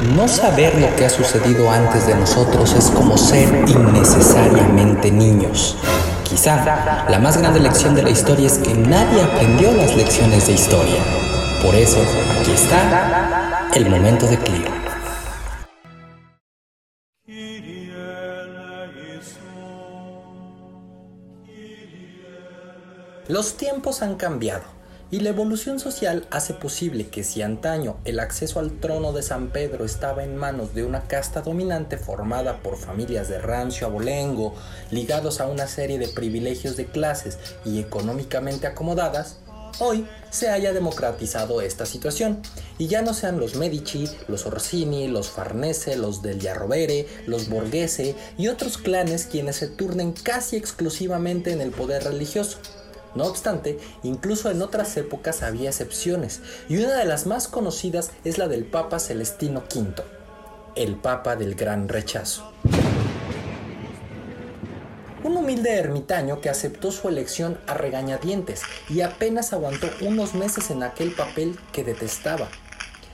[0.00, 5.76] No saber lo que ha sucedido antes de nosotros es como ser innecesariamente niños.
[6.24, 10.54] Quizá la más grande lección de la historia es que nadie aprendió las lecciones de
[10.54, 11.02] historia.
[11.62, 11.98] Por eso,
[12.40, 14.70] aquí está el momento de Clio.
[23.28, 24.79] Los tiempos han cambiado
[25.10, 29.48] y la evolución social hace posible que si antaño el acceso al trono de San
[29.48, 34.54] Pedro estaba en manos de una casta dominante formada por familias de rancio abolengo,
[34.90, 39.36] ligados a una serie de privilegios de clases y económicamente acomodadas,
[39.80, 42.40] hoy se haya democratizado esta situación.
[42.78, 48.14] Y ya no sean los Medici, los Orsini, los Farnese, los del Rovere, los Borghese
[48.38, 52.58] y otros clanes quienes se turnen casi exclusivamente en el poder religioso
[53.14, 58.38] no obstante, incluso en otras épocas había excepciones, y una de las más conocidas es
[58.38, 60.02] la del Papa Celestino V,
[60.76, 62.52] el Papa del Gran Rechazo.
[65.22, 70.82] Un humilde ermitaño que aceptó su elección a regañadientes y apenas aguantó unos meses en
[70.82, 72.48] aquel papel que detestaba.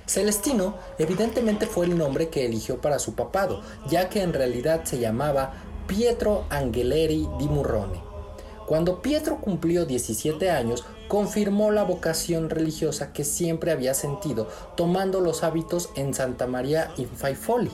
[0.06, 5.00] Celestino evidentemente fue el nombre que eligió para su papado, ya que en realidad se
[5.00, 5.55] llamaba
[5.89, 8.05] Pietro Angheleri di Murrone.
[8.67, 15.45] Cuando Pietro cumplió 17 años, confirmó la vocación religiosa que siempre había sentido, tomando los
[15.45, 17.70] hábitos en Santa María in Faifoli,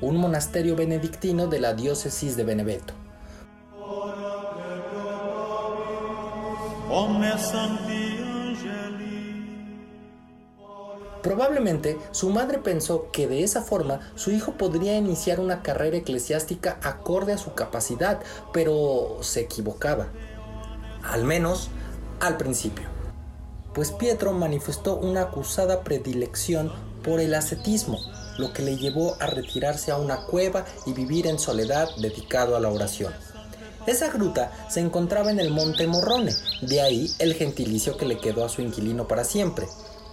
[0.00, 2.92] un monasterio benedictino de la diócesis de Beneveto.
[11.22, 16.80] Probablemente su madre pensó que de esa forma su hijo podría iniciar una carrera eclesiástica
[16.82, 18.20] acorde a su capacidad,
[18.52, 20.08] pero se equivocaba
[21.04, 21.68] al menos
[22.20, 22.88] al principio,
[23.74, 26.72] pues Pietro manifestó una acusada predilección
[27.02, 27.98] por el ascetismo,
[28.38, 32.60] lo que le llevó a retirarse a una cueva y vivir en soledad dedicado a
[32.60, 33.12] la oración.
[33.86, 38.44] Esa gruta se encontraba en el monte Morrone, de ahí el gentilicio que le quedó
[38.44, 39.66] a su inquilino para siempre.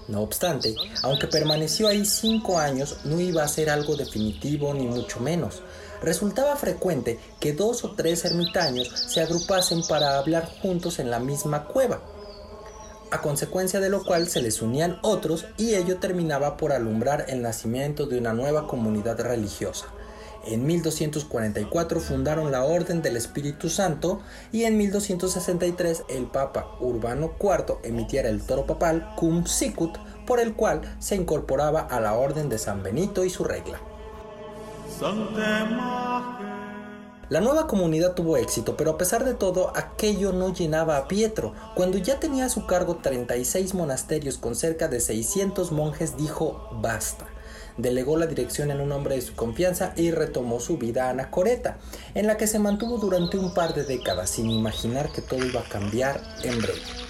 [0.08, 5.20] No obstante, aunque permaneció ahí cinco años, no iba a ser algo definitivo ni mucho
[5.20, 5.62] menos,
[6.02, 11.66] resultaba frecuente que dos o tres ermitaños se agrupasen para hablar juntos en la misma
[11.66, 12.02] cueva,
[13.12, 17.42] a consecuencia de lo cual se les unían otros y ello terminaba por alumbrar el
[17.42, 19.88] nacimiento de una nueva comunidad religiosa.
[20.46, 24.22] En 1244 fundaron la Orden del Espíritu Santo
[24.52, 30.54] y en 1263 el Papa Urbano IV emitiera el toro papal Cum Sicut por el
[30.56, 33.82] cual se incorporaba a la Orden de San Benito y su regla.
[37.30, 41.54] La nueva comunidad tuvo éxito, pero a pesar de todo, aquello no llenaba a Pietro.
[41.76, 47.28] Cuando ya tenía a su cargo 36 monasterios con cerca de 600 monjes, dijo basta.
[47.78, 51.78] Delegó la dirección en un hombre de su confianza y retomó su vida anacoreta,
[52.14, 55.62] en la que se mantuvo durante un par de décadas sin imaginar que todo iba
[55.62, 57.09] a cambiar en breve.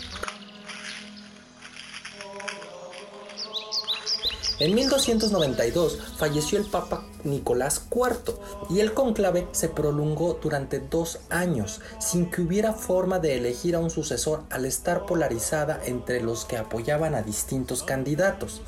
[4.60, 8.34] En 1292 falleció el Papa Nicolás IV
[8.70, 13.80] y el conclave se prolongó durante dos años sin que hubiera forma de elegir a
[13.80, 18.62] un sucesor al estar polarizada entre los que apoyaban a distintos candidatos.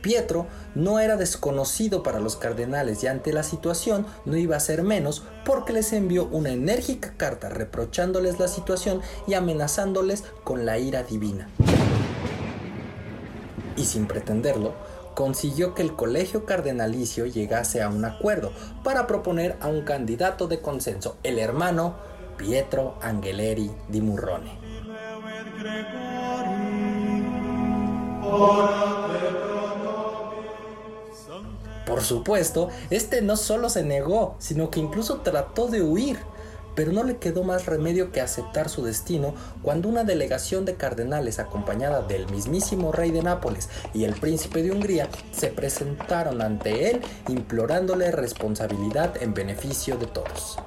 [0.00, 4.84] Pietro no era desconocido para los cardenales y ante la situación no iba a ser
[4.84, 11.02] menos porque les envió una enérgica carta reprochándoles la situación y amenazándoles con la ira
[11.02, 11.50] divina.
[13.76, 14.72] Y sin pretenderlo,
[15.16, 18.52] consiguió que el colegio cardenalicio llegase a un acuerdo
[18.84, 21.96] para proponer a un candidato de consenso, el hermano
[22.36, 24.58] Pietro Angheleri di Murrone.
[31.86, 36.18] Por supuesto, este no solo se negó, sino que incluso trató de huir
[36.76, 41.40] pero no le quedó más remedio que aceptar su destino cuando una delegación de cardenales
[41.40, 47.00] acompañada del mismísimo rey de Nápoles y el príncipe de Hungría se presentaron ante él
[47.26, 50.58] implorándole responsabilidad en beneficio de todos.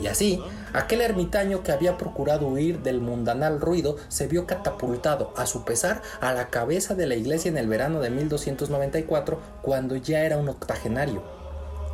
[0.00, 0.40] Y así,
[0.74, 6.02] Aquel ermitaño que había procurado huir del mundanal ruido se vio catapultado, a su pesar,
[6.20, 10.48] a la cabeza de la iglesia en el verano de 1294, cuando ya era un
[10.48, 11.22] octogenario.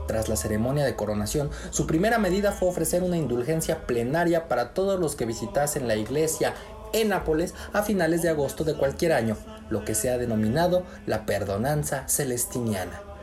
[0.09, 4.99] Tras la ceremonia de coronación, su primera medida fue ofrecer una indulgencia plenaria para todos
[4.99, 6.55] los que visitasen la iglesia
[6.93, 9.37] en Nápoles a finales de agosto de cualquier año,
[9.71, 13.14] lo que se ha denominado la perdonanza celestiniana.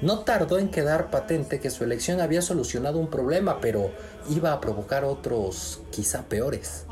[0.00, 3.90] No tardó en quedar patente que su elección había solucionado un problema, pero
[4.30, 6.84] iba a provocar otros quizá peores.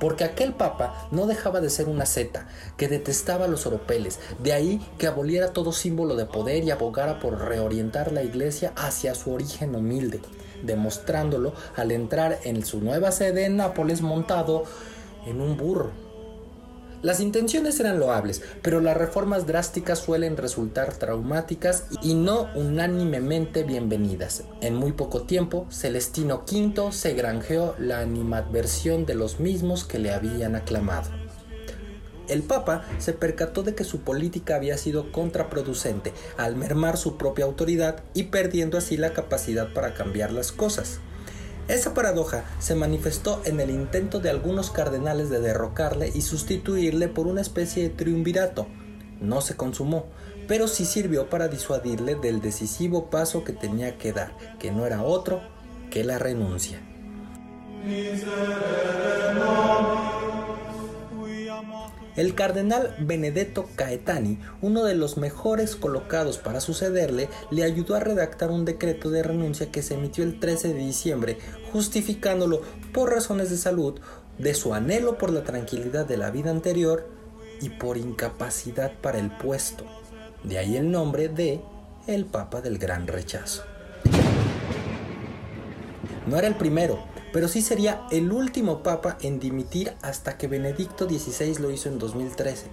[0.00, 4.84] Porque aquel papa no dejaba de ser una seta, que detestaba los oropeles, de ahí
[4.98, 9.76] que aboliera todo símbolo de poder y abogara por reorientar la iglesia hacia su origen
[9.76, 10.20] humilde,
[10.64, 14.64] demostrándolo al entrar en su nueva sede en Nápoles montado
[15.26, 16.11] en un burro
[17.02, 24.44] las intenciones eran loables, pero las reformas drásticas suelen resultar traumáticas y no unánimemente bienvenidas.
[24.60, 30.12] En muy poco tiempo, Celestino V se granjeó la animadversión de los mismos que le
[30.12, 31.10] habían aclamado.
[32.28, 37.44] El Papa se percató de que su política había sido contraproducente al mermar su propia
[37.46, 41.00] autoridad y perdiendo así la capacidad para cambiar las cosas.
[41.72, 47.26] Esa paradoja se manifestó en el intento de algunos cardenales de derrocarle y sustituirle por
[47.26, 48.66] una especie de triunvirato.
[49.22, 50.04] No se consumó,
[50.46, 55.02] pero sí sirvió para disuadirle del decisivo paso que tenía que dar, que no era
[55.02, 55.40] otro
[55.90, 56.78] que la renuncia.
[62.14, 68.50] El cardenal Benedetto Caetani, uno de los mejores colocados para sucederle, le ayudó a redactar
[68.50, 71.38] un decreto de renuncia que se emitió el 13 de diciembre,
[71.72, 72.60] justificándolo
[72.92, 73.98] por razones de salud,
[74.38, 77.08] de su anhelo por la tranquilidad de la vida anterior
[77.62, 79.86] y por incapacidad para el puesto.
[80.44, 81.62] De ahí el nombre de
[82.06, 83.62] el Papa del Gran Rechazo.
[86.26, 91.08] No era el primero, pero sí sería el último papa en dimitir hasta que Benedicto
[91.08, 92.66] XVI lo hizo en 2013.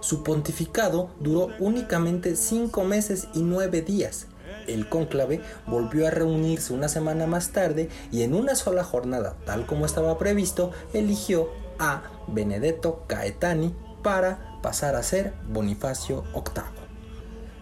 [0.00, 4.26] Su pontificado duró únicamente cinco meses y nueve días.
[4.66, 9.66] El cónclave volvió a reunirse una semana más tarde y en una sola jornada, tal
[9.66, 16.62] como estaba previsto, eligió a Benedetto Caetani para pasar a ser Bonifacio VIII.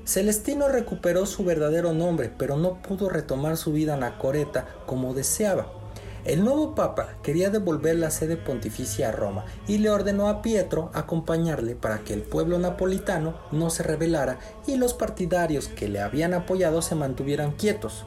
[0.05, 5.80] Celestino recuperó su verdadero nombre, pero no pudo retomar su vida anacoreta como deseaba.
[6.25, 10.91] El nuevo papa quería devolver la sede pontificia a Roma y le ordenó a Pietro
[10.93, 16.35] acompañarle para que el pueblo napolitano no se rebelara y los partidarios que le habían
[16.35, 18.05] apoyado se mantuvieran quietos.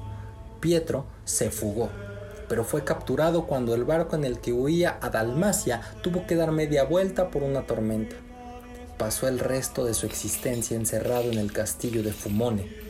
[0.60, 1.89] Pietro se fugó,
[2.48, 6.51] pero fue capturado cuando el barco en el que huía a Dalmacia tuvo que dar
[6.51, 8.15] media vuelta por una tormenta.
[9.00, 12.83] Pasó el resto de su existencia encerrado en el castillo de Fumone.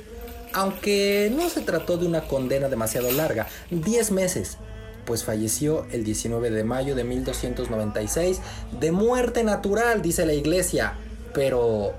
[0.51, 4.57] Aunque no se trató de una condena demasiado larga, 10 meses,
[5.05, 8.41] pues falleció el 19 de mayo de 1296
[8.79, 10.93] de muerte natural, dice la iglesia.
[11.33, 11.93] Pero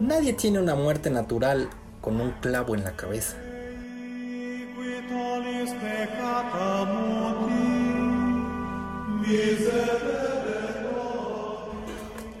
[0.00, 1.68] nadie tiene una muerte natural
[2.00, 3.36] con un clavo en la cabeza.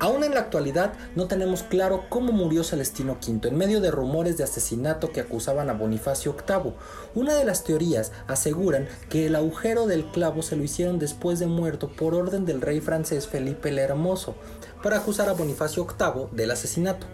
[0.00, 4.38] Aún en la actualidad no tenemos claro cómo murió Celestino V en medio de rumores
[4.38, 6.72] de asesinato que acusaban a Bonifacio VIII.
[7.14, 11.48] Una de las teorías aseguran que el agujero del clavo se lo hicieron después de
[11.48, 14.36] muerto por orden del rey francés Felipe el Hermoso
[14.82, 17.06] para acusar a Bonifacio VIII del asesinato.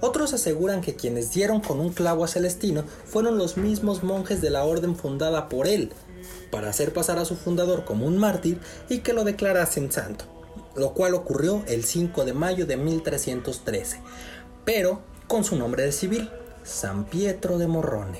[0.00, 4.48] Otros aseguran que quienes dieron con un clavo a Celestino fueron los mismos monjes de
[4.48, 5.92] la orden fundada por él,
[6.50, 8.58] para hacer pasar a su fundador como un mártir
[8.88, 10.39] y que lo declarasen santo
[10.74, 14.00] lo cual ocurrió el 5 de mayo de 1313,
[14.64, 16.30] pero con su nombre de civil,
[16.62, 18.18] San Pietro de Morrone.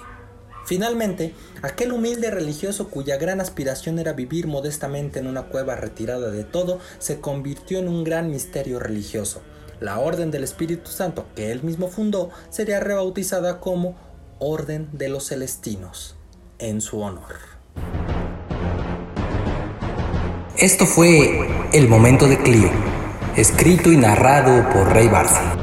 [0.65, 6.45] Finalmente, aquel humilde religioso cuya gran aspiración era vivir modestamente en una cueva retirada de
[6.45, 9.43] todo, se convirtió en un gran misterio religioso.
[9.81, 13.97] La Orden del Espíritu Santo, que él mismo fundó, sería rebautizada como
[14.39, 16.15] Orden de los Celestinos,
[16.59, 17.35] en su honor.
[20.61, 22.69] Esto fue El Momento de Clio,
[23.35, 25.60] escrito y narrado por Rey Barça.